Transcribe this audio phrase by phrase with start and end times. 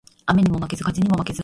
[0.25, 1.39] 雨ニモ負ケズ、風ニモ負ケズ